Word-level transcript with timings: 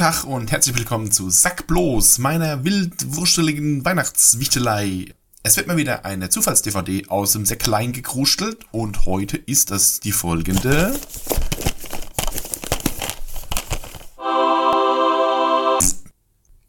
Tag 0.00 0.24
und 0.24 0.50
herzlich 0.50 0.74
willkommen 0.76 1.12
zu 1.12 1.28
Sack 1.28 1.66
bloß, 1.66 2.20
meiner 2.20 2.64
wildwursteligen 2.64 3.84
Weihnachtswichtelei. 3.84 5.12
Es 5.42 5.58
wird 5.58 5.66
mal 5.66 5.76
wieder 5.76 6.06
eine 6.06 6.30
Zufalls-DVD 6.30 7.08
aus 7.08 7.32
dem 7.32 7.44
Säcklein 7.44 7.92
gekrustelt 7.92 8.64
und 8.72 9.04
heute 9.04 9.36
ist 9.36 9.70
das 9.70 10.00
die 10.00 10.12
folgende. 10.12 10.98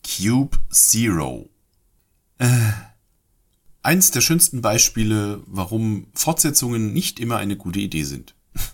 Cube 0.03 0.57
Zero. 0.69 1.49
Äh, 2.37 2.49
eins 3.81 4.11
der 4.11 4.19
schönsten 4.19 4.61
Beispiele, 4.61 5.41
warum 5.45 6.07
Fortsetzungen 6.13 6.91
nicht 6.91 7.17
immer 7.21 7.37
eine 7.37 7.55
gute 7.55 7.79
Idee 7.79 8.03
sind. 8.03 8.35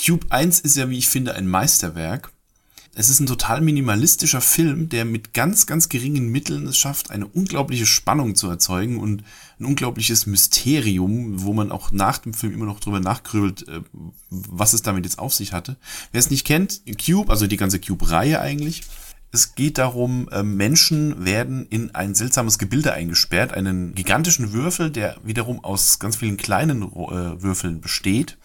Cube 0.00 0.28
1 0.30 0.60
ist 0.60 0.76
ja, 0.76 0.88
wie 0.88 0.98
ich 0.98 1.08
finde, 1.08 1.34
ein 1.34 1.48
Meisterwerk. 1.48 2.30
Es 2.96 3.10
ist 3.10 3.18
ein 3.18 3.26
total 3.26 3.60
minimalistischer 3.60 4.40
Film, 4.40 4.88
der 4.88 5.04
mit 5.04 5.34
ganz, 5.34 5.66
ganz 5.66 5.88
geringen 5.88 6.28
Mitteln 6.28 6.68
es 6.68 6.78
schafft, 6.78 7.10
eine 7.10 7.26
unglaubliche 7.26 7.86
Spannung 7.86 8.36
zu 8.36 8.48
erzeugen 8.48 9.00
und 9.00 9.24
ein 9.58 9.64
unglaubliches 9.64 10.26
Mysterium, 10.26 11.42
wo 11.42 11.52
man 11.52 11.72
auch 11.72 11.90
nach 11.90 12.18
dem 12.18 12.34
Film 12.34 12.52
immer 12.52 12.66
noch 12.66 12.78
drüber 12.78 13.00
nachgrübelt, 13.00 13.66
äh, 13.66 13.80
was 14.30 14.74
es 14.74 14.82
damit 14.82 15.04
jetzt 15.04 15.18
auf 15.18 15.34
sich 15.34 15.52
hatte. 15.52 15.76
Wer 16.12 16.20
es 16.20 16.30
nicht 16.30 16.46
kennt, 16.46 16.82
Cube, 17.04 17.30
also 17.30 17.48
die 17.48 17.56
ganze 17.56 17.80
Cube-Reihe 17.80 18.40
eigentlich, 18.40 18.82
es 19.32 19.56
geht 19.56 19.78
darum, 19.78 20.28
äh, 20.28 20.44
Menschen 20.44 21.24
werden 21.24 21.66
in 21.66 21.92
ein 21.96 22.14
seltsames 22.14 22.58
Gebilde 22.58 22.92
eingesperrt, 22.92 23.52
einen 23.52 23.96
gigantischen 23.96 24.52
Würfel, 24.52 24.90
der 24.92 25.16
wiederum 25.24 25.64
aus 25.64 25.98
ganz 25.98 26.14
vielen 26.14 26.36
kleinen 26.36 26.84
äh, 26.84 27.42
Würfeln 27.42 27.80
besteht 27.80 28.38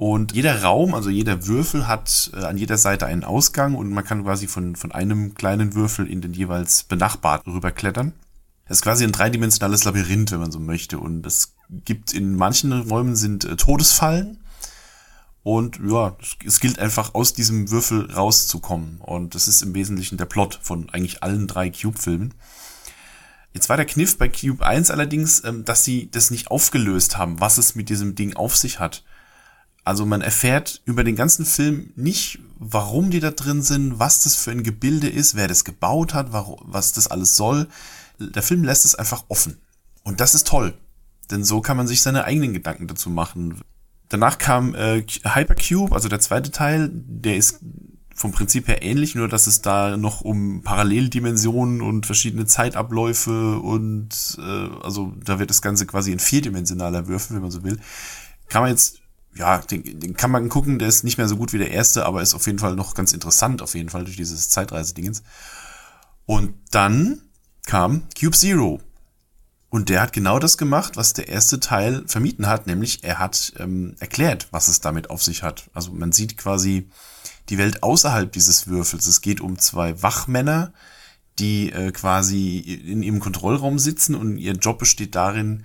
und 0.00 0.32
jeder 0.32 0.62
Raum, 0.62 0.94
also 0.94 1.10
jeder 1.10 1.46
Würfel 1.46 1.86
hat 1.86 2.30
äh, 2.32 2.38
an 2.38 2.56
jeder 2.56 2.78
Seite 2.78 3.04
einen 3.04 3.22
Ausgang 3.22 3.74
und 3.74 3.92
man 3.92 4.02
kann 4.02 4.24
quasi 4.24 4.46
von, 4.46 4.74
von 4.74 4.92
einem 4.92 5.34
kleinen 5.34 5.74
Würfel 5.74 6.06
in 6.06 6.22
den 6.22 6.32
jeweils 6.32 6.84
benachbarten 6.84 7.52
rüberklettern. 7.52 8.14
Das 8.66 8.78
ist 8.78 8.82
quasi 8.82 9.04
ein 9.04 9.12
dreidimensionales 9.12 9.84
Labyrinth, 9.84 10.32
wenn 10.32 10.40
man 10.40 10.52
so 10.52 10.58
möchte. 10.58 10.98
Und 10.98 11.26
es 11.26 11.52
gibt 11.84 12.14
in 12.14 12.34
manchen 12.34 12.72
Räumen 12.72 13.14
sind 13.14 13.44
äh, 13.44 13.56
Todesfallen. 13.56 14.38
Und 15.42 15.78
ja, 15.86 16.16
es 16.46 16.60
gilt 16.60 16.78
einfach 16.78 17.12
aus 17.12 17.34
diesem 17.34 17.70
Würfel 17.70 18.10
rauszukommen. 18.10 19.02
Und 19.02 19.34
das 19.34 19.48
ist 19.48 19.60
im 19.60 19.74
Wesentlichen 19.74 20.16
der 20.16 20.24
Plot 20.24 20.60
von 20.62 20.88
eigentlich 20.88 21.22
allen 21.22 21.46
drei 21.46 21.68
Cube-Filmen. 21.68 22.32
Jetzt 23.52 23.68
war 23.68 23.76
der 23.76 23.84
Kniff 23.84 24.16
bei 24.16 24.30
Cube 24.30 24.64
1 24.64 24.90
allerdings, 24.90 25.44
ähm, 25.44 25.66
dass 25.66 25.84
sie 25.84 26.10
das 26.10 26.30
nicht 26.30 26.50
aufgelöst 26.50 27.18
haben, 27.18 27.38
was 27.38 27.58
es 27.58 27.74
mit 27.74 27.90
diesem 27.90 28.14
Ding 28.14 28.34
auf 28.34 28.56
sich 28.56 28.80
hat. 28.80 29.04
Also 29.84 30.04
man 30.06 30.20
erfährt 30.20 30.82
über 30.84 31.04
den 31.04 31.16
ganzen 31.16 31.44
Film 31.46 31.92
nicht, 31.96 32.38
warum 32.58 33.10
die 33.10 33.20
da 33.20 33.30
drin 33.30 33.62
sind, 33.62 33.98
was 33.98 34.22
das 34.24 34.36
für 34.36 34.50
ein 34.50 34.62
Gebilde 34.62 35.08
ist, 35.08 35.34
wer 35.34 35.48
das 35.48 35.64
gebaut 35.64 36.14
hat, 36.14 36.32
was 36.32 36.92
das 36.92 37.08
alles 37.08 37.36
soll. 37.36 37.66
Der 38.18 38.42
Film 38.42 38.64
lässt 38.64 38.84
es 38.84 38.94
einfach 38.94 39.24
offen. 39.28 39.58
Und 40.04 40.20
das 40.20 40.34
ist 40.34 40.46
toll. 40.46 40.74
Denn 41.30 41.44
so 41.44 41.60
kann 41.60 41.76
man 41.76 41.86
sich 41.86 42.02
seine 42.02 42.24
eigenen 42.24 42.52
Gedanken 42.52 42.86
dazu 42.86 43.08
machen. 43.08 43.60
Danach 44.08 44.38
kam 44.38 44.74
äh, 44.74 45.04
Hypercube, 45.24 45.94
also 45.94 46.08
der 46.08 46.20
zweite 46.20 46.50
Teil, 46.50 46.90
der 46.92 47.36
ist 47.36 47.60
vom 48.14 48.32
Prinzip 48.32 48.68
her 48.68 48.82
ähnlich, 48.82 49.14
nur 49.14 49.28
dass 49.28 49.46
es 49.46 49.62
da 49.62 49.96
noch 49.96 50.20
um 50.20 50.62
Paralleldimensionen 50.62 51.80
und 51.80 52.04
verschiedene 52.04 52.44
Zeitabläufe 52.44 53.58
und 53.58 54.36
äh, 54.38 54.68
also 54.82 55.14
da 55.24 55.38
wird 55.38 55.48
das 55.48 55.62
Ganze 55.62 55.86
quasi 55.86 56.12
in 56.12 56.18
vierdimensionaler 56.18 57.08
Würfel, 57.08 57.36
wenn 57.36 57.42
man 57.42 57.50
so 57.50 57.64
will. 57.64 57.78
Kann 58.48 58.62
man 58.62 58.72
jetzt 58.72 58.99
ja, 59.34 59.58
den, 59.58 60.00
den 60.00 60.16
kann 60.16 60.30
man 60.30 60.48
gucken, 60.48 60.78
der 60.78 60.88
ist 60.88 61.04
nicht 61.04 61.18
mehr 61.18 61.28
so 61.28 61.36
gut 61.36 61.52
wie 61.52 61.58
der 61.58 61.70
erste, 61.70 62.04
aber 62.04 62.22
ist 62.22 62.34
auf 62.34 62.46
jeden 62.46 62.58
Fall 62.58 62.74
noch 62.74 62.94
ganz 62.94 63.12
interessant, 63.12 63.62
auf 63.62 63.74
jeden 63.74 63.88
Fall 63.88 64.04
durch 64.04 64.16
dieses 64.16 64.48
Zeitreisedingens. 64.48 65.22
Und 66.26 66.54
dann 66.70 67.22
kam 67.66 68.02
Cube 68.18 68.36
Zero. 68.36 68.80
Und 69.68 69.88
der 69.88 70.00
hat 70.02 70.12
genau 70.12 70.40
das 70.40 70.58
gemacht, 70.58 70.96
was 70.96 71.12
der 71.12 71.28
erste 71.28 71.60
Teil 71.60 72.02
vermieden 72.08 72.48
hat, 72.48 72.66
nämlich 72.66 73.04
er 73.04 73.20
hat 73.20 73.52
ähm, 73.58 73.94
erklärt, 74.00 74.48
was 74.50 74.66
es 74.66 74.80
damit 74.80 75.10
auf 75.10 75.22
sich 75.22 75.44
hat. 75.44 75.70
Also 75.74 75.92
man 75.92 76.10
sieht 76.10 76.36
quasi 76.36 76.90
die 77.48 77.58
Welt 77.58 77.84
außerhalb 77.84 78.32
dieses 78.32 78.66
Würfels. 78.66 79.06
Es 79.06 79.20
geht 79.20 79.40
um 79.40 79.60
zwei 79.60 80.02
Wachmänner, 80.02 80.72
die 81.38 81.70
äh, 81.70 81.92
quasi 81.92 82.58
in 82.58 83.04
ihrem 83.04 83.20
Kontrollraum 83.20 83.78
sitzen 83.78 84.16
und 84.16 84.38
ihr 84.38 84.54
Job 84.54 84.80
besteht 84.80 85.14
darin, 85.14 85.64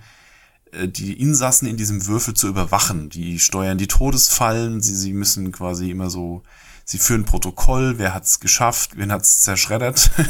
die 0.86 1.20
Insassen 1.20 1.66
in 1.68 1.76
diesem 1.76 2.06
Würfel 2.06 2.34
zu 2.34 2.48
überwachen. 2.48 3.08
Die 3.08 3.38
steuern 3.38 3.78
die 3.78 3.86
Todesfallen, 3.86 4.80
sie, 4.80 4.94
sie 4.94 5.12
müssen 5.12 5.52
quasi 5.52 5.90
immer 5.90 6.10
so, 6.10 6.42
sie 6.84 6.98
führen 6.98 7.24
Protokoll, 7.24 7.98
wer 7.98 8.14
hat's 8.14 8.40
geschafft, 8.40 8.96
wen 8.96 9.12
hat's 9.12 9.40
zerschreddert. 9.40 10.10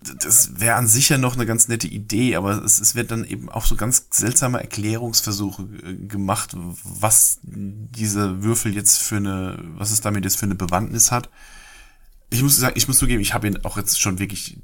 das 0.00 0.60
wäre 0.60 0.76
an 0.76 0.86
sich 0.86 1.08
ja 1.08 1.18
noch 1.18 1.34
eine 1.34 1.46
ganz 1.46 1.68
nette 1.68 1.88
Idee, 1.88 2.36
aber 2.36 2.62
es, 2.62 2.80
es 2.80 2.94
wird 2.94 3.10
dann 3.10 3.24
eben 3.24 3.48
auch 3.48 3.64
so 3.64 3.74
ganz 3.74 4.06
seltsame 4.10 4.60
Erklärungsversuche 4.60 5.62
äh, 5.62 5.94
gemacht, 6.06 6.50
was 6.54 7.38
diese 7.42 8.42
Würfel 8.42 8.74
jetzt 8.74 8.98
für 8.98 9.16
eine, 9.16 9.58
was 9.76 9.90
es 9.90 10.00
damit 10.00 10.24
jetzt 10.24 10.38
für 10.38 10.46
eine 10.46 10.54
Bewandtnis 10.54 11.10
hat. 11.10 11.28
Ich 12.30 12.42
muss 12.42 12.56
sagen, 12.56 12.74
ich 12.76 12.86
muss 12.86 12.98
zugeben, 12.98 13.20
ich 13.20 13.34
habe 13.34 13.48
ihn 13.48 13.64
auch 13.64 13.76
jetzt 13.76 14.00
schon 14.00 14.18
wirklich 14.18 14.58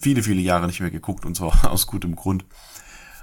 viele, 0.00 0.22
viele 0.22 0.40
Jahre 0.40 0.66
nicht 0.66 0.80
mehr 0.80 0.90
geguckt 0.90 1.24
und 1.24 1.36
zwar 1.36 1.70
aus 1.70 1.86
gutem 1.86 2.14
Grund 2.14 2.44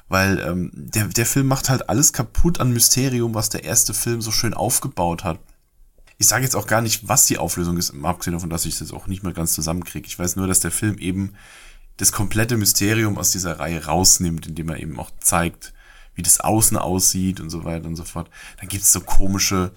weil 0.09 0.40
ähm, 0.40 0.72
der, 0.73 1.07
der 1.07 1.25
Film 1.25 1.47
macht 1.47 1.69
halt 1.69 1.90
alles 1.90 2.13
kaputt 2.13 2.59
an 2.59 2.72
Mysterium, 2.72 3.34
was 3.34 3.50
der 3.50 3.63
erste 3.63 3.94
Film 3.94 4.22
so 4.22 4.31
schön 4.31 4.53
aufgebaut 4.53 5.23
hat. 5.23 5.40
Ich 6.18 6.28
sage 6.28 6.44
jetzt 6.44 6.56
auch 6.56 6.68
gar 6.68 6.81
nicht, 6.81 7.07
was 7.07 7.25
die 7.25 7.38
Auflösung 7.38 7.78
ist, 7.78 7.94
abgesehen 8.03 8.34
davon, 8.34 8.50
dass 8.50 8.66
ich 8.66 8.73
das 8.73 8.90
jetzt 8.90 8.94
auch 8.94 9.07
nicht 9.07 9.23
mehr 9.23 9.34
ganz 9.34 9.53
zusammenkriege. 9.53 10.07
Ich 10.07 10.17
weiß 10.17 10.35
nur, 10.35 10.47
dass 10.47 10.59
der 10.59 10.72
Film 10.72 10.97
eben 10.97 11.34
das 11.97 12.12
komplette 12.12 12.57
Mysterium 12.57 13.17
aus 13.17 13.31
dieser 13.31 13.59
Reihe 13.59 13.85
rausnimmt, 13.85 14.47
indem 14.47 14.69
er 14.69 14.79
eben 14.79 15.00
auch 15.00 15.12
zeigt, 15.19 15.73
wie 16.16 16.22
das 16.23 16.40
Außen 16.40 16.78
aussieht 16.78 17.40
und 17.40 17.50
so 17.50 17.63
weiter 17.66 17.85
und 17.88 17.96
so 17.96 18.03
fort. 18.03 18.29
Dann 18.59 18.69
gibt's 18.69 18.91
so 18.91 19.01
komische 19.01 19.72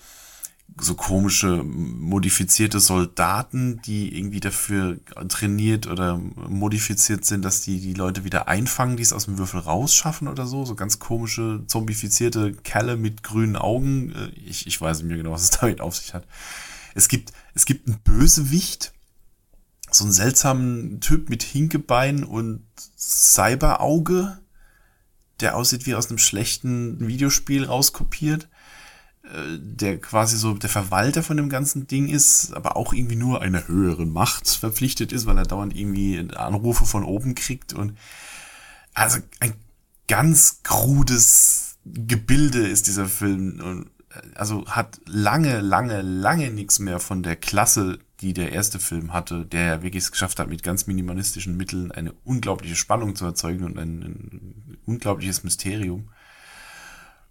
so 0.78 0.94
komische 0.94 1.62
modifizierte 1.64 2.81
Soldaten, 2.81 3.81
die 3.82 4.16
irgendwie 4.16 4.41
dafür 4.41 4.98
trainiert 5.28 5.86
oder 5.86 6.16
modifiziert 6.16 7.25
sind, 7.25 7.44
dass 7.44 7.62
die 7.62 7.81
die 7.81 7.94
Leute 7.94 8.25
wieder 8.25 8.48
einfangen, 8.48 8.97
die 8.97 9.03
es 9.03 9.12
aus 9.12 9.26
dem 9.26 9.38
Würfel 9.38 9.60
rausschaffen 9.60 10.28
oder 10.28 10.47
so. 10.47 10.64
So 10.64 10.75
ganz 10.75 10.98
komische, 10.98 11.64
zombifizierte 11.66 12.53
Kerle 12.53 12.97
mit 12.97 13.22
grünen 13.22 13.56
Augen. 13.56 14.12
Äh, 14.14 14.28
ich, 14.38 14.66
ich 14.66 14.81
weiß 14.81 14.98
nicht 14.98 15.08
mehr 15.08 15.19
genau, 15.19 15.32
was 15.32 15.42
es 15.42 15.50
damit 15.60 15.81
auf 15.81 15.97
sich 15.97 16.14
hat. 16.14 16.26
Es 16.94 17.08
gibt, 17.08 17.32
es 17.54 17.66
gibt 17.66 17.88
einen 17.88 18.00
Bösewicht, 18.00 18.92
so 19.91 20.04
einen 20.04 20.12
seltsamen 20.12 21.00
Typ 21.00 21.28
mit 21.28 21.42
Hinkebein 21.42 22.25
und 22.25 22.64
Cyberauge, 22.97 24.38
der 25.41 25.56
aussieht 25.56 25.87
wie 25.87 25.94
aus 25.94 26.08
einem 26.08 26.19
schlechten 26.19 27.06
Videospiel 27.06 27.64
rauskopiert 27.64 28.48
der 29.22 30.00
quasi 30.00 30.36
so 30.36 30.54
der 30.54 30.70
Verwalter 30.70 31.22
von 31.22 31.36
dem 31.36 31.48
ganzen 31.48 31.86
Ding 31.86 32.08
ist, 32.08 32.53
aber 32.54 32.76
auch 32.76 32.92
irgendwie 32.92 33.16
nur 33.16 33.42
einer 33.42 33.69
höheren 33.69 34.10
Macht 34.10 34.48
verpflichtet 34.48 35.12
ist, 35.12 35.26
weil 35.26 35.38
er 35.38 35.44
dauernd 35.44 35.76
irgendwie 35.76 36.28
Anrufe 36.34 36.84
von 36.84 37.04
oben 37.04 37.34
kriegt 37.34 37.72
und 37.72 37.97
also 38.94 39.20
ein 39.38 39.54
ganz 40.08 40.62
krudes 40.62 41.76
Gebilde 41.84 42.66
ist 42.66 42.86
dieser 42.88 43.06
Film 43.06 43.60
und 43.60 43.91
also 44.34 44.66
hat 44.66 45.00
lange, 45.06 45.60
lange, 45.60 46.02
lange 46.02 46.50
nichts 46.50 46.81
mehr 46.81 46.98
von 46.98 47.22
der 47.22 47.37
Klasse, 47.37 48.00
die 48.20 48.34
der 48.34 48.52
erste 48.52 48.81
Film 48.81 49.12
hatte, 49.12 49.47
der 49.47 49.64
ja 49.64 49.82
wirklich 49.82 50.04
es 50.04 50.12
geschafft 50.12 50.41
hat, 50.41 50.48
mit 50.48 50.62
ganz 50.62 50.87
minimalistischen 50.87 51.56
Mitteln 51.56 51.92
eine 51.92 52.12
unglaubliche 52.25 52.75
Spannung 52.75 53.14
zu 53.14 53.25
erzeugen 53.25 53.64
und 53.64 53.78
ein, 53.78 54.02
ein 54.02 54.78
unglaubliches 54.84 55.44
Mysterium. 55.44 56.08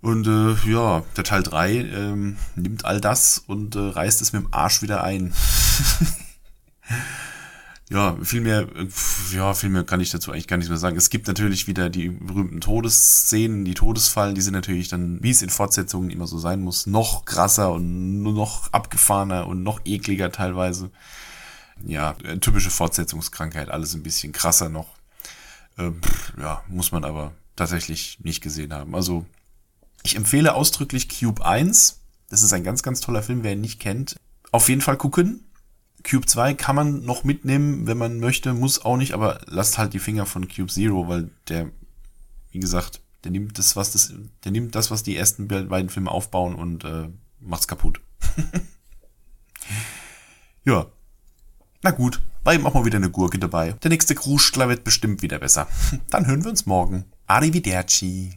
Und 0.01 0.27
äh, 0.27 0.55
ja, 0.69 1.03
der 1.17 1.23
Teil 1.25 1.43
3 1.43 1.71
ähm, 1.71 2.37
nimmt 2.55 2.85
all 2.85 3.01
das 3.01 3.43
und 3.45 3.75
äh, 3.75 3.79
reißt 3.79 4.21
es 4.21 4.31
mit 4.31 4.43
dem 4.43 4.53
Arsch 4.53 4.81
wieder 4.81 5.03
ein. 5.03 5.33
ja, 7.89 8.15
viel 8.23 8.39
mehr, 8.39 8.61
äh, 8.61 8.87
ja, 9.33 9.53
viel 9.53 9.69
mehr 9.69 9.83
kann 9.83 9.99
ich 9.99 10.09
dazu 10.09 10.31
eigentlich 10.31 10.47
gar 10.47 10.55
nichts 10.55 10.69
mehr 10.69 10.77
sagen. 10.77 10.95
Es 10.95 11.09
gibt 11.09 11.27
natürlich 11.27 11.67
wieder 11.67 11.89
die 11.89 12.09
berühmten 12.09 12.61
Todesszenen, 12.61 13.65
die 13.65 13.73
Todesfallen, 13.73 14.35
die 14.35 14.41
sind 14.41 14.53
natürlich 14.53 14.87
dann, 14.87 15.21
wie 15.21 15.31
es 15.31 15.41
in 15.41 15.49
Fortsetzungen 15.49 16.11
immer 16.11 16.27
so 16.27 16.39
sein 16.39 16.61
muss, 16.61 16.87
noch 16.87 17.25
krasser 17.25 17.73
und 17.73 18.21
nur 18.21 18.33
noch 18.33 18.71
abgefahrener 18.71 19.47
und 19.47 19.63
noch 19.63 19.81
ekliger 19.83 20.31
teilweise. 20.31 20.91
Ja, 21.85 22.15
äh, 22.23 22.37
typische 22.37 22.69
Fortsetzungskrankheit, 22.69 23.69
alles 23.69 23.95
ein 23.95 24.03
bisschen 24.03 24.31
krasser 24.31 24.69
noch. 24.69 24.87
Äh, 25.77 25.91
pff, 25.91 26.33
ja, 26.39 26.63
muss 26.69 26.93
man 26.93 27.03
aber 27.03 27.33
tatsächlich 27.57 28.17
nicht 28.21 28.41
gesehen 28.41 28.73
haben. 28.73 28.95
Also 28.95 29.25
ich 30.09 30.15
empfehle 30.15 30.55
ausdrücklich 30.55 31.07
Cube 31.07 31.45
1. 31.45 32.01
Das 32.29 32.41
ist 32.41 32.53
ein 32.53 32.63
ganz, 32.63 32.81
ganz 32.81 32.99
toller 32.99 33.21
Film, 33.21 33.43
wer 33.43 33.53
ihn 33.53 33.61
nicht 33.61 33.79
kennt. 33.79 34.15
Auf 34.51 34.69
jeden 34.69 34.81
Fall 34.81 34.97
gucken. 34.97 35.45
Cube 36.03 36.25
2 36.25 36.55
kann 36.55 36.75
man 36.75 37.03
noch 37.03 37.23
mitnehmen, 37.23 37.85
wenn 37.85 37.97
man 37.97 38.19
möchte, 38.19 38.53
muss 38.53 38.83
auch 38.83 38.97
nicht, 38.97 39.13
aber 39.13 39.41
lasst 39.45 39.77
halt 39.77 39.93
die 39.93 39.99
Finger 39.99 40.25
von 40.25 40.47
Cube 40.47 40.71
Zero, 40.71 41.07
weil 41.09 41.29
der, 41.49 41.69
wie 42.51 42.59
gesagt, 42.59 43.01
der 43.23 43.31
nimmt 43.31 43.57
das, 43.59 43.75
was 43.75 43.91
das, 43.91 44.13
der 44.43 44.51
nimmt 44.51 44.75
das, 44.75 44.91
was 44.91 45.03
die 45.03 45.17
ersten 45.17 45.47
beiden 45.47 45.89
Filme 45.89 46.09
aufbauen 46.09 46.55
und 46.55 46.85
äh, 46.85 47.09
macht's 47.39 47.67
kaputt. 47.67 48.01
Ja. 50.65 50.85
Na 51.81 51.91
gut, 51.91 52.21
war 52.43 52.53
eben 52.53 52.65
auch 52.67 52.73
mal 52.73 52.85
wieder 52.85 52.97
eine 52.97 53.09
Gurke 53.09 53.39
dabei. 53.39 53.71
Der 53.71 53.89
nächste 53.89 54.13
Kruschler 54.13 54.67
wird 54.69 54.83
bestimmt 54.83 55.21
wieder 55.21 55.39
besser. 55.39 55.67
Dann 56.09 56.27
hören 56.27 56.43
wir 56.43 56.51
uns 56.51 56.65
morgen. 56.65 57.05
Arrivederci. 57.25 58.33